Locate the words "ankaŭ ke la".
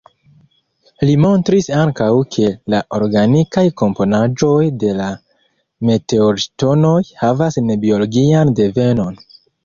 1.81-2.79